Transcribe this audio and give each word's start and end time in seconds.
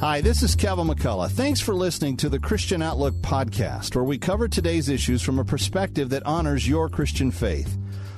Hi, 0.00 0.22
this 0.22 0.42
is 0.42 0.56
Kevin 0.56 0.86
McCullough. 0.86 1.30
Thanks 1.30 1.60
for 1.60 1.74
listening 1.74 2.16
to 2.16 2.30
the 2.30 2.38
Christian 2.38 2.80
Outlook 2.80 3.12
podcast, 3.16 3.94
where 3.94 4.02
we 4.02 4.16
cover 4.16 4.48
today's 4.48 4.88
issues 4.88 5.20
from 5.20 5.38
a 5.38 5.44
perspective 5.44 6.08
that 6.08 6.24
honors 6.24 6.66
your 6.66 6.88
Christian 6.88 7.30
faith. 7.30 7.76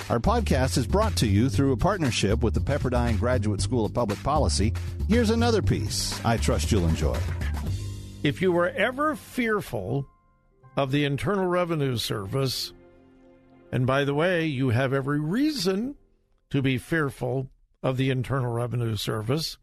Our 0.09 0.21
podcast 0.21 0.79
is 0.79 0.87
brought 0.87 1.17
to 1.17 1.27
you 1.27 1.49
through 1.49 1.73
a 1.73 1.77
partnership 1.77 2.41
with 2.41 2.55
the 2.55 2.61
Pepperdine 2.61 3.19
Graduate 3.19 3.61
School 3.61 3.85
of 3.85 3.93
Public 3.93 4.23
Policy. 4.23 4.73
Here's 5.09 5.31
another 5.31 5.61
piece 5.61 6.25
I 6.25 6.37
trust 6.37 6.71
you'll 6.71 6.87
enjoy. 6.87 7.19
If 8.23 8.41
you 8.41 8.53
were 8.53 8.69
ever 8.69 9.17
fearful 9.17 10.07
of 10.77 10.93
the 10.93 11.05
Internal 11.05 11.47
Revenue 11.47 11.97
Service, 11.97 12.73
and 13.73 13.89
by 13.89 14.05
the 14.05 14.15
way, 14.15 14.47
you 14.47 14.69
have 14.69 14.93
every 14.93 15.19
reason 15.19 15.97
to 16.51 16.63
be 16.63 16.79
fearful 16.79 17.51
of 17.83 17.97
the 17.97 18.11
Internal 18.11 18.53
Revenue 18.53 18.95
Service, 18.95 19.59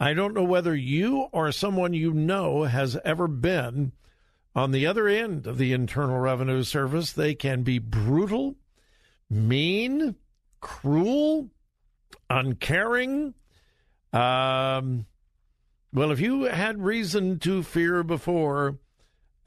I 0.00 0.14
don't 0.14 0.34
know 0.34 0.44
whether 0.44 0.76
you 0.76 1.28
or 1.32 1.50
someone 1.50 1.92
you 1.92 2.12
know 2.12 2.64
has 2.64 2.96
ever 3.04 3.26
been 3.26 3.92
on 4.54 4.70
the 4.70 4.86
other 4.86 5.08
end 5.08 5.46
of 5.46 5.58
the 5.58 5.72
Internal 5.72 6.18
Revenue 6.18 6.62
Service. 6.62 7.12
They 7.12 7.34
can 7.34 7.62
be 7.62 7.78
brutal, 7.78 8.56
mean, 9.28 10.14
cruel, 10.60 11.50
uncaring. 12.30 13.34
Um, 14.12 15.06
well, 15.92 16.12
if 16.12 16.20
you 16.20 16.44
had 16.44 16.82
reason 16.82 17.40
to 17.40 17.62
fear 17.64 18.04
before, 18.04 18.78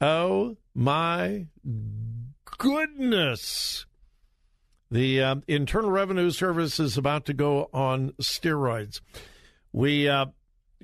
oh 0.00 0.58
my 0.74 1.46
goodness. 2.58 3.86
The 4.90 5.22
uh, 5.22 5.36
Internal 5.48 5.90
Revenue 5.90 6.30
Service 6.30 6.78
is 6.78 6.98
about 6.98 7.24
to 7.24 7.32
go 7.32 7.70
on 7.72 8.10
steroids. 8.20 9.00
We 9.72 10.06
uh, 10.06 10.26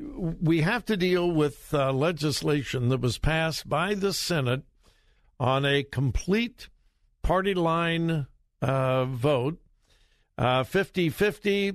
we 0.00 0.60
have 0.60 0.84
to 0.86 0.96
deal 0.96 1.30
with 1.30 1.72
uh, 1.74 1.92
legislation 1.92 2.88
that 2.88 3.00
was 3.00 3.18
passed 3.18 3.68
by 3.68 3.94
the 3.94 4.12
Senate 4.12 4.62
on 5.40 5.64
a 5.64 5.82
complete 5.82 6.68
party 7.22 7.54
line 7.54 8.26
uh, 8.62 9.04
vote. 9.04 9.58
50 10.38 11.08
uh, 11.08 11.10
50. 11.10 11.72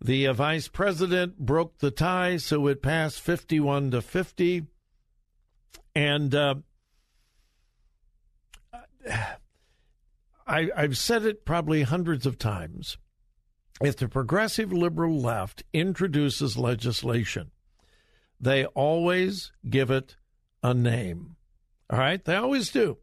The 0.00 0.28
uh, 0.28 0.32
vice 0.32 0.68
president 0.68 1.38
broke 1.38 1.78
the 1.78 1.90
tie, 1.90 2.36
so 2.36 2.68
it 2.68 2.82
passed 2.82 3.20
51 3.20 3.90
to 3.90 4.02
50. 4.02 4.66
And 5.94 6.34
uh, 6.34 6.54
I, 10.46 10.70
I've 10.76 10.96
said 10.96 11.24
it 11.24 11.44
probably 11.44 11.82
hundreds 11.82 12.26
of 12.26 12.38
times 12.38 12.96
if 13.82 13.96
the 13.96 14.08
progressive 14.08 14.72
liberal 14.72 15.20
left 15.20 15.62
introduces 15.72 16.56
legislation, 16.56 17.50
they 18.40 18.64
always 18.66 19.52
give 19.68 19.90
it 19.90 20.16
a 20.62 20.74
name. 20.74 21.36
All 21.90 21.98
right? 21.98 22.24
They 22.24 22.36
always 22.36 22.70
do. 22.70 22.98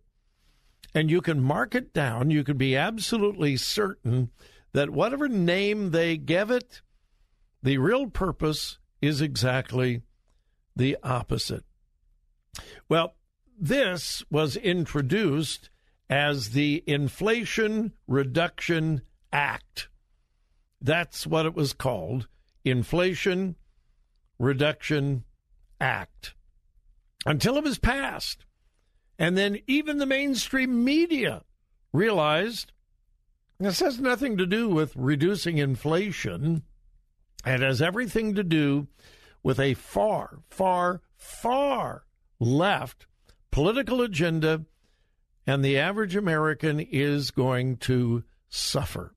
And 0.94 1.10
you 1.12 1.22
can 1.22 1.42
mark 1.42 1.76
it 1.76 1.94
down. 1.94 2.32
You 2.32 2.44
can 2.44 2.58
be 2.58 2.76
absolutely 2.76 3.58
certain 3.58 4.32
that 4.74 4.90
whatever 4.90 5.28
name 5.28 5.92
they 5.92 6.18
give 6.18 6.52
it, 6.52 6.82
the 7.64 7.78
real 7.78 8.08
purpose 8.08 8.78
is 9.02 9.22
exactly 9.22 10.02
the 10.76 10.98
opposite. 11.04 11.64
Well, 12.88 13.16
this 13.58 14.24
was 14.30 14.56
introduced 14.56 15.70
as 16.10 16.50
the 16.50 16.84
Inflation 16.86 17.94
Reduction 18.08 19.02
Act. 19.32 19.90
That's 20.82 21.26
what 21.26 21.46
it 21.46 21.56
was 21.56 21.74
called 21.74 22.28
Inflation 22.64 23.56
Reduction 24.40 25.24
Act 25.80 26.34
until 27.26 27.58
it 27.58 27.64
was 27.64 27.80
passed. 27.80 28.46
And 29.18 29.38
then 29.38 29.60
even 29.68 29.98
the 29.98 30.06
mainstream 30.06 30.84
media 30.84 31.44
realized 31.94 32.72
this 33.60 33.80
has 33.80 34.00
nothing 34.00 34.38
to 34.38 34.46
do 34.46 34.68
with 34.68 34.96
reducing 34.96 35.58
inflation. 35.58 36.64
It 37.46 37.62
has 37.62 37.82
everything 37.82 38.36
to 38.36 38.44
do 38.44 38.88
with 39.44 39.60
a 39.60 39.76
far, 39.76 40.40
far, 40.50 41.02
far 41.16 42.04
left 42.40 43.08
political 43.52 44.02
agenda, 44.02 44.66
and 45.48 45.64
the 45.64 45.78
average 45.78 46.16
American 46.16 46.80
is 46.80 47.32
going 47.32 47.78
to 47.78 48.24
suffer. 48.50 49.14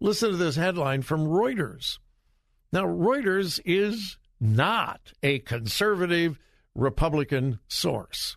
Listen 0.00 0.30
to 0.30 0.36
this 0.36 0.56
headline 0.56 1.02
from 1.02 1.26
Reuters. 1.26 1.98
Now, 2.72 2.84
Reuters 2.84 3.60
is 3.64 4.18
not 4.40 5.12
a 5.22 5.40
conservative 5.40 6.38
Republican 6.74 7.58
source. 7.66 8.36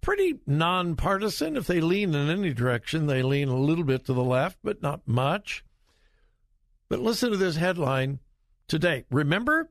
Pretty 0.00 0.40
nonpartisan. 0.46 1.56
If 1.56 1.66
they 1.66 1.80
lean 1.80 2.14
in 2.14 2.30
any 2.30 2.54
direction, 2.54 3.06
they 3.06 3.22
lean 3.22 3.48
a 3.48 3.56
little 3.56 3.84
bit 3.84 4.06
to 4.06 4.14
the 4.14 4.24
left, 4.24 4.58
but 4.64 4.82
not 4.82 5.06
much. 5.06 5.64
But 6.88 7.00
listen 7.00 7.30
to 7.30 7.36
this 7.36 7.56
headline 7.56 8.18
today. 8.66 9.04
Remember, 9.10 9.70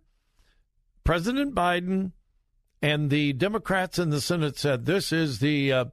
President 1.03 1.55
Biden 1.55 2.11
and 2.81 3.09
the 3.09 3.33
Democrats 3.33 3.99
in 3.99 4.09
the 4.09 4.21
Senate 4.21 4.57
said 4.57 4.85
this 4.85 5.11
is 5.11 5.39
the 5.39 5.73
uh, 5.73 5.85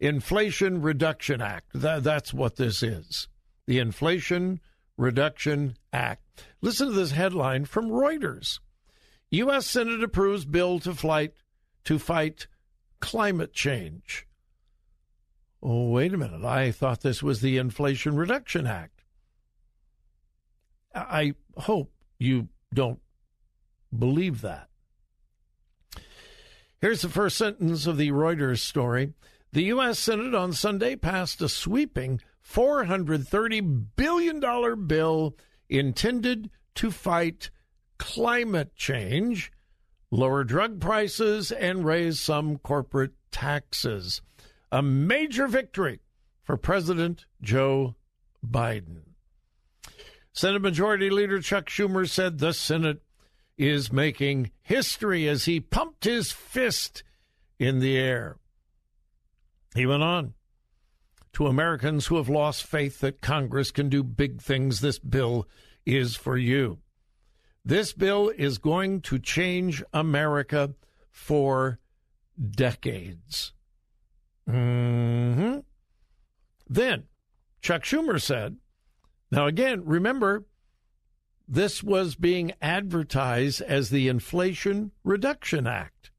Inflation 0.00 0.82
Reduction 0.82 1.40
Act. 1.40 1.68
That, 1.74 2.02
that's 2.02 2.32
what 2.32 2.56
this 2.56 2.82
is 2.82 3.28
the 3.66 3.78
Inflation 3.78 4.60
Reduction 4.96 5.76
Act. 5.92 6.22
Listen 6.60 6.88
to 6.88 6.94
this 6.94 7.10
headline 7.12 7.64
from 7.64 7.90
Reuters. 7.90 8.60
U.S. 9.30 9.66
Senate 9.66 10.02
approves 10.02 10.44
bill 10.44 10.78
to 10.80 10.94
fight 10.94 11.34
to 11.84 11.98
fight 11.98 12.46
climate 13.00 13.52
change. 13.52 14.26
Oh, 15.62 15.90
wait 15.90 16.14
a 16.14 16.16
minute. 16.16 16.44
I 16.44 16.70
thought 16.70 17.00
this 17.00 17.22
was 17.22 17.40
the 17.40 17.58
Inflation 17.58 18.16
Reduction 18.16 18.66
Act. 18.66 19.04
I 20.94 21.34
hope 21.56 21.92
you 22.18 22.48
don't 22.72 23.00
believe 23.96 24.40
that. 24.42 24.68
Here's 26.80 27.02
the 27.02 27.08
first 27.08 27.36
sentence 27.36 27.86
of 27.86 27.96
the 27.96 28.10
Reuters 28.10 28.60
story. 28.60 29.14
The 29.52 29.64
U.S. 29.64 29.98
Senate 29.98 30.34
on 30.34 30.52
Sunday 30.52 30.94
passed 30.96 31.40
a 31.40 31.48
sweeping 31.48 32.20
$430 32.52 33.86
billion 33.96 34.86
bill 34.86 35.36
intended 35.68 36.50
to 36.74 36.90
fight 36.90 37.50
climate 37.98 38.74
change, 38.76 39.52
lower 40.10 40.44
drug 40.44 40.80
prices, 40.80 41.50
and 41.50 41.84
raise 41.84 42.20
some 42.20 42.58
corporate 42.58 43.12
taxes. 43.30 44.22
A 44.70 44.82
major 44.82 45.46
victory 45.46 46.00
for 46.42 46.56
President 46.56 47.26
Joe 47.40 47.94
Biden. 48.46 49.02
Senate 50.32 50.62
Majority 50.62 51.10
Leader 51.10 51.40
Chuck 51.40 51.66
Schumer 51.66 52.08
said 52.08 52.38
the 52.38 52.52
Senate 52.52 53.02
is 53.56 53.90
making 53.90 54.50
history 54.62 55.26
as 55.26 55.46
he 55.46 55.60
pumped 55.60 56.04
his 56.04 56.30
fist 56.30 57.02
in 57.58 57.80
the 57.80 57.96
air. 57.96 58.36
He 59.74 59.86
went 59.86 60.02
on 60.02 60.34
to 61.36 61.46
Americans 61.46 62.06
who 62.06 62.16
have 62.16 62.30
lost 62.30 62.64
faith 62.66 63.00
that 63.00 63.20
Congress 63.20 63.70
can 63.70 63.90
do 63.90 64.02
big 64.02 64.40
things, 64.40 64.80
this 64.80 64.98
bill 64.98 65.46
is 65.84 66.16
for 66.16 66.38
you. 66.38 66.78
This 67.62 67.92
bill 67.92 68.32
is 68.38 68.56
going 68.56 69.02
to 69.02 69.18
change 69.18 69.82
America 69.92 70.72
for 71.10 71.78
decades. 72.40 73.52
Mm-hmm. 74.48 75.58
Then 76.70 77.04
Chuck 77.60 77.82
Schumer 77.82 78.18
said, 78.18 78.56
now 79.30 79.44
again, 79.44 79.82
remember, 79.84 80.46
this 81.46 81.82
was 81.82 82.14
being 82.14 82.54
advertised 82.62 83.60
as 83.60 83.90
the 83.90 84.08
Inflation 84.08 84.90
Reduction 85.04 85.66
Act. 85.66 86.10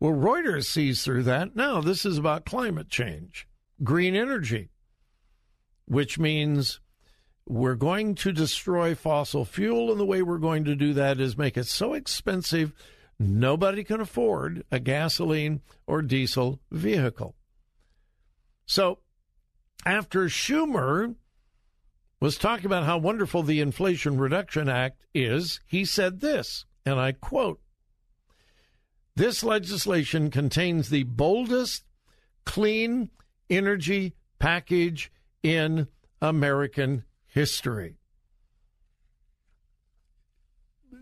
Well, 0.00 0.14
Reuters 0.14 0.64
sees 0.64 1.04
through 1.04 1.22
that. 1.24 1.54
Now, 1.54 1.80
this 1.80 2.04
is 2.04 2.18
about 2.18 2.44
climate 2.44 2.88
change 2.88 3.47
green 3.82 4.14
energy, 4.14 4.70
which 5.86 6.18
means 6.18 6.80
we're 7.46 7.74
going 7.74 8.14
to 8.16 8.32
destroy 8.32 8.94
fossil 8.94 9.44
fuel. 9.44 9.90
And 9.90 9.98
the 9.98 10.04
way 10.04 10.22
we're 10.22 10.38
going 10.38 10.64
to 10.64 10.74
do 10.74 10.92
that 10.94 11.20
is 11.20 11.38
make 11.38 11.56
it 11.56 11.66
so 11.66 11.94
expensive 11.94 12.72
nobody 13.18 13.82
can 13.84 14.00
afford 14.00 14.64
a 14.70 14.78
gasoline 14.78 15.62
or 15.86 16.02
diesel 16.02 16.60
vehicle. 16.70 17.34
So 18.66 18.98
after 19.86 20.24
Schumer 20.24 21.14
was 22.20 22.36
talking 22.36 22.66
about 22.66 22.84
how 22.84 22.98
wonderful 22.98 23.42
the 23.42 23.60
Inflation 23.60 24.18
Reduction 24.18 24.68
Act 24.68 25.06
is, 25.14 25.60
he 25.66 25.84
said 25.84 26.20
this, 26.20 26.66
and 26.84 27.00
I 27.00 27.12
quote 27.12 27.60
This 29.16 29.42
legislation 29.42 30.30
contains 30.30 30.90
the 30.90 31.04
boldest, 31.04 31.84
clean, 32.44 33.10
energy 33.50 34.14
package 34.38 35.12
in 35.42 35.88
American 36.20 37.04
history. 37.26 37.98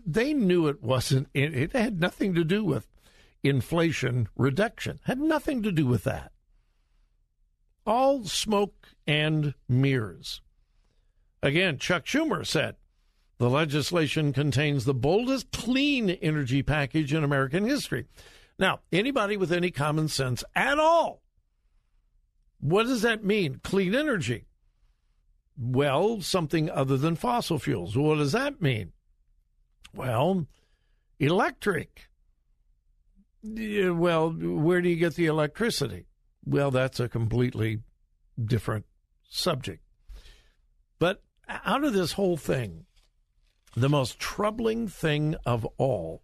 they 0.07 0.33
knew 0.33 0.67
it 0.67 0.81
wasn't, 0.81 1.27
it, 1.33 1.73
had 1.73 1.99
nothing 1.99 2.33
to 2.33 2.45
do 2.45 2.63
with 2.63 2.87
inflation 3.43 4.29
reduction, 4.37 4.99
had 5.03 5.19
nothing 5.19 5.61
to 5.61 5.71
do 5.71 5.85
with 5.85 6.05
that. 6.05 6.31
All 7.85 8.23
smoke 8.23 8.87
and 9.05 9.53
mirrors. 9.67 10.41
Again, 11.43 11.77
Chuck 11.77 12.05
Schumer 12.05 12.45
said 12.45 12.77
the 13.37 13.49
legislation 13.49 14.33
contains 14.33 14.85
the 14.85 14.93
boldest 14.93 15.51
clean 15.51 16.09
energy 16.09 16.63
package 16.63 17.13
in 17.13 17.23
American 17.23 17.65
history. 17.65 18.05
Now, 18.57 18.79
anybody 18.91 19.37
with 19.37 19.51
any 19.51 19.71
common 19.71 20.07
sense 20.07 20.43
at 20.55 20.79
all, 20.79 21.21
what 22.59 22.83
does 22.83 23.01
that 23.03 23.23
mean? 23.23 23.59
Clean 23.63 23.93
energy. 23.95 24.45
Well, 25.57 26.21
something 26.21 26.69
other 26.69 26.97
than 26.97 27.15
fossil 27.15 27.59
fuels. 27.59 27.97
What 27.97 28.15
does 28.17 28.31
that 28.33 28.61
mean? 28.61 28.93
Well, 29.93 30.47
electric. 31.19 32.09
Well, 33.43 34.31
where 34.31 34.81
do 34.81 34.89
you 34.89 34.95
get 34.97 35.15
the 35.15 35.25
electricity? 35.25 36.05
Well, 36.45 36.71
that's 36.71 36.99
a 36.99 37.09
completely 37.09 37.79
different 38.43 38.85
subject. 39.29 39.83
But 40.99 41.23
out 41.47 41.83
of 41.83 41.93
this 41.93 42.13
whole 42.13 42.37
thing, 42.37 42.85
the 43.75 43.89
most 43.89 44.19
troubling 44.19 44.87
thing 44.87 45.35
of 45.45 45.65
all, 45.77 46.23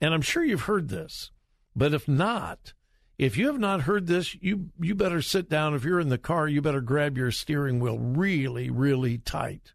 and 0.00 0.12
I'm 0.12 0.22
sure 0.22 0.44
you've 0.44 0.62
heard 0.62 0.88
this, 0.88 1.30
but 1.74 1.94
if 1.94 2.08
not, 2.08 2.74
if 3.18 3.36
you 3.36 3.48
have 3.48 3.58
not 3.58 3.82
heard 3.82 4.06
this, 4.06 4.36
you 4.40 4.70
you 4.80 4.94
better 4.94 5.20
sit 5.20 5.50
down. 5.50 5.74
If 5.74 5.84
you're 5.84 6.00
in 6.00 6.08
the 6.08 6.18
car, 6.18 6.46
you 6.48 6.62
better 6.62 6.80
grab 6.80 7.18
your 7.18 7.32
steering 7.32 7.80
wheel 7.80 7.98
really, 7.98 8.70
really 8.70 9.18
tight. 9.18 9.72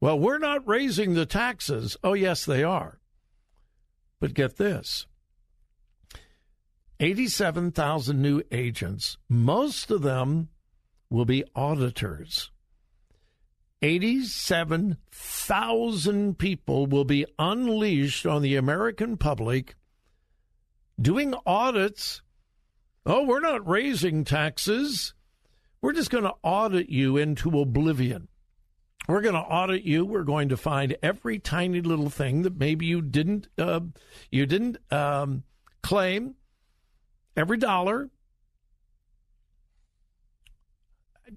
Well, 0.00 0.18
we're 0.18 0.38
not 0.38 0.66
raising 0.66 1.14
the 1.14 1.26
taxes. 1.26 1.96
Oh, 2.02 2.14
yes, 2.14 2.44
they 2.44 2.64
are. 2.64 2.98
But 4.20 4.34
get 4.34 4.56
this 4.56 5.06
87,000 7.00 8.20
new 8.20 8.42
agents, 8.50 9.16
most 9.28 9.90
of 9.90 10.02
them 10.02 10.48
will 11.08 11.24
be 11.24 11.44
auditors. 11.54 12.50
87,000 13.82 16.38
people 16.38 16.86
will 16.86 17.06
be 17.06 17.24
unleashed 17.38 18.26
on 18.26 18.42
the 18.42 18.56
American 18.56 19.16
public 19.16 19.74
doing 21.00 21.34
audits. 21.46 22.22
Oh, 23.06 23.24
we're 23.24 23.40
not 23.40 23.66
raising 23.66 24.24
taxes. 24.24 25.14
We're 25.82 25.92
just 25.94 26.10
going 26.10 26.24
to 26.24 26.34
audit 26.42 26.90
you 26.90 27.16
into 27.16 27.58
oblivion. 27.60 28.28
We're 29.08 29.22
going 29.22 29.34
to 29.34 29.40
audit 29.40 29.82
you. 29.82 30.04
We're 30.04 30.22
going 30.22 30.50
to 30.50 30.56
find 30.56 30.96
every 31.02 31.40
tiny 31.40 31.80
little 31.80 32.10
thing 32.10 32.42
that 32.42 32.56
maybe 32.56 32.86
you 32.86 33.02
didn't 33.02 33.48
uh, 33.58 33.80
you 34.30 34.46
didn't 34.46 34.76
um, 34.92 35.42
claim. 35.82 36.36
Every 37.36 37.56
dollar. 37.56 38.10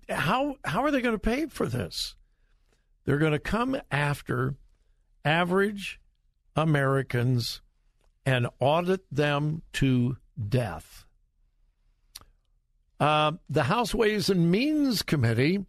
How 0.10 0.58
how 0.66 0.84
are 0.84 0.92
they 0.92 1.02
going 1.02 1.16
to 1.16 1.20
pay 1.20 1.48
for 1.48 1.66
this? 1.66 2.16
They're 3.06 3.18
going 3.18 3.32
to 3.32 3.40
come 3.40 3.80
after 3.90 4.56
average 5.26 6.00
Americans 6.56 7.63
and 8.26 8.48
audit 8.60 9.02
them 9.12 9.62
to 9.74 10.18
death. 10.50 11.06
Uh, 13.00 13.34
the 13.50 13.64
House 13.64 13.94
Ways 13.94 14.30
and 14.30 14.50
Means 14.50 15.02
Committee 15.02 15.66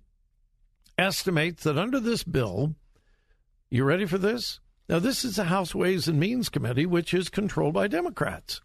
estimates 0.96 1.64
that 1.64 1.78
under 1.78 1.98
this 1.98 2.22
bill, 2.22 2.74
you 3.70 3.84
ready 3.84 4.06
for 4.06 4.18
this? 4.18 4.60
Now, 4.88 4.98
this 4.98 5.24
is 5.24 5.36
the 5.36 5.44
House 5.44 5.74
Ways 5.74 6.06
and 6.06 6.20
Means 6.20 6.48
Committee, 6.48 6.86
which 6.86 7.14
is 7.14 7.28
controlled 7.28 7.74
by 7.74 7.88
Democrats. 7.88 8.60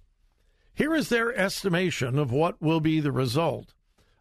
Here 0.76 0.94
is 0.94 1.10
their 1.10 1.36
estimation 1.36 2.20
of 2.20 2.32
what 2.32 2.62
will 2.62 2.80
be 2.80 3.00
the 3.00 3.12
result 3.12 3.74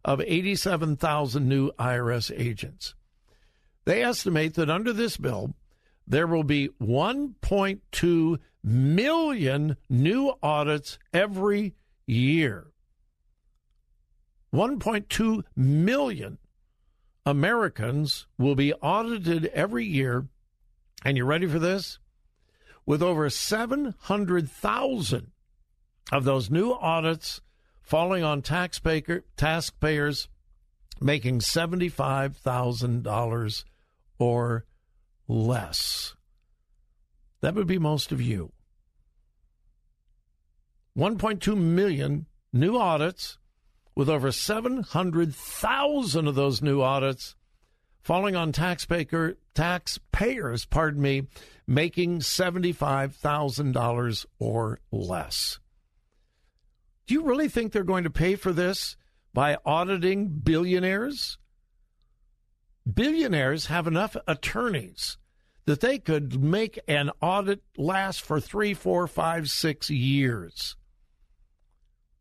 of 0.04 0.20
87,000 0.20 1.48
new 1.48 1.72
IRS 1.72 2.32
agents. 2.36 2.94
They 3.84 4.02
estimate 4.02 4.54
that 4.54 4.70
under 4.70 4.92
this 4.92 5.16
bill, 5.16 5.54
there 6.08 6.26
will 6.26 6.42
be 6.42 6.70
1.2 6.80 8.38
million 8.64 9.76
new 9.90 10.32
audits 10.42 10.98
every 11.12 11.74
year. 12.06 12.72
1.2 14.52 15.42
million 15.54 16.38
Americans 17.26 18.26
will 18.38 18.54
be 18.54 18.72
audited 18.74 19.46
every 19.46 19.84
year. 19.84 20.26
And 21.04 21.16
you 21.18 21.26
ready 21.26 21.46
for 21.46 21.58
this? 21.58 21.98
With 22.86 23.02
over 23.02 23.28
700,000 23.28 25.30
of 26.10 26.24
those 26.24 26.50
new 26.50 26.72
audits 26.72 27.42
falling 27.82 28.24
on 28.24 28.40
taxpayer, 28.40 29.24
taxpayers 29.36 30.28
making 31.00 31.38
$75,000 31.40 33.64
or 34.18 34.64
less. 35.28 36.14
That 37.40 37.54
would 37.54 37.66
be 37.66 37.78
most 37.78 38.10
of 38.10 38.20
you. 38.20 38.52
1.2 40.96 41.56
million 41.56 42.26
new 42.52 42.76
audits, 42.76 43.38
with 43.94 44.08
over 44.08 44.32
700,000 44.32 46.26
of 46.26 46.34
those 46.34 46.62
new 46.62 46.82
audits 46.82 47.36
falling 48.00 48.34
on 48.34 48.52
taxpayer 48.52 49.36
taxpayers, 49.54 50.64
pardon 50.64 51.02
me, 51.02 51.24
making 51.66 52.20
$75,000 52.20 54.26
or 54.38 54.80
less. 54.90 55.58
Do 57.06 57.14
you 57.14 57.22
really 57.22 57.48
think 57.48 57.72
they're 57.72 57.84
going 57.84 58.04
to 58.04 58.10
pay 58.10 58.36
for 58.36 58.52
this 58.52 58.96
by 59.34 59.58
auditing 59.64 60.28
billionaires? 60.28 61.38
Billionaires 62.94 63.66
have 63.66 63.86
enough 63.86 64.16
attorneys 64.26 65.16
that 65.66 65.80
they 65.80 65.98
could 65.98 66.42
make 66.42 66.78
an 66.88 67.10
audit 67.20 67.62
last 67.76 68.22
for 68.22 68.40
three, 68.40 68.72
four, 68.72 69.06
five, 69.06 69.50
six 69.50 69.90
years. 69.90 70.76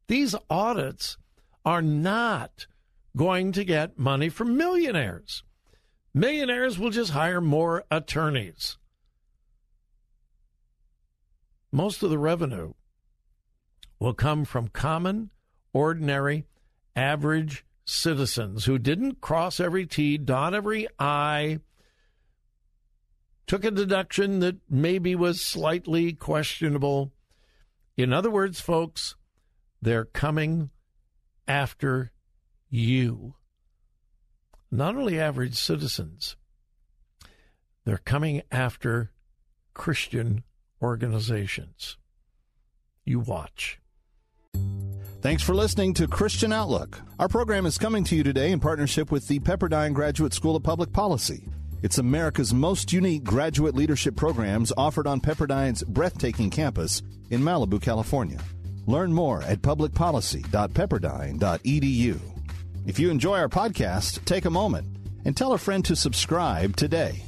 These 0.08 0.36
audits 0.50 1.18
are 1.64 1.82
not 1.82 2.68
going 3.16 3.52
to 3.54 3.64
get 3.64 3.98
money 3.98 4.30
from 4.30 4.58
millionaires. 4.58 5.44
Millionaires 6.14 6.78
will 6.78 6.90
just 6.90 7.12
hire 7.12 7.42
more 7.42 7.84
attorneys. 7.92 8.78
Most 11.72 12.04
of 12.04 12.10
the 12.10 12.18
revenue 12.18 12.74
will 14.00 14.14
come 14.14 14.46
from 14.46 14.68
common, 14.70 15.30
ordinary, 15.74 16.46
average 16.96 17.66
citizens 17.88 18.66
who 18.66 18.78
didn't 18.78 19.22
cross 19.22 19.60
every 19.60 19.86
T, 19.88 20.18
dot 20.18 20.54
every 20.54 20.88
I, 21.00 21.60
took 23.48 23.64
a 23.64 23.72
deduction 23.72 24.40
that 24.40 24.58
maybe 24.70 25.16
was 25.16 25.42
slightly 25.42 26.14
questionable. 26.14 27.14
In 27.96 28.12
other 28.12 28.30
words, 28.30 28.60
folks, 28.60 29.16
they're 29.82 30.06
coming 30.06 30.70
after 31.48 32.12
you. 32.70 33.36
Not 34.70 34.96
only 34.96 35.18
average 35.18 35.56
citizens, 35.56 36.36
they're 37.86 37.98
coming 37.98 38.42
after 38.52 39.12
Christian 39.74 40.44
organizations. 40.82 41.98
You 43.06 43.22
watch. 43.22 43.80
Thanks 45.20 45.42
for 45.42 45.56
listening 45.56 45.96
to 45.96 46.08
Christian 46.08 46.54
Outlook. 46.54 47.02
Our 47.18 47.28
program 47.28 47.66
is 47.66 47.80
coming 47.80 48.04
to 48.04 48.16
you 48.16 48.22
today 48.22 48.52
in 48.52 48.60
partnership 48.60 49.12
with 49.12 49.28
the 49.28 49.40
Pepperdine 49.40 49.94
Graduate 49.94 50.32
School 50.32 50.56
of 50.56 50.62
Public 50.62 50.94
Policy. 50.94 51.50
It's 51.82 51.98
America's 51.98 52.54
most 52.54 52.94
unique 52.94 53.24
graduate 53.24 53.74
leadership 53.74 54.16
programs 54.16 54.72
offered 54.78 55.08
on 55.08 55.20
Pepperdine's 55.20 55.82
breathtaking 55.84 56.52
campus 56.52 57.02
in 57.32 57.42
Malibu, 57.42 57.82
California. 57.82 58.40
Learn 58.86 59.12
more 59.12 59.42
at 59.42 59.64
publicpolicy.pepperdine.edu. 59.64 62.20
If 62.86 63.00
you 63.00 63.10
enjoy 63.10 63.40
our 63.40 63.50
podcast, 63.50 64.24
take 64.26 64.46
a 64.46 64.52
moment 64.52 64.86
and 65.26 65.36
tell 65.36 65.54
a 65.54 65.58
friend 65.58 65.84
to 65.86 65.96
subscribe 65.96 66.76
today. 66.76 67.24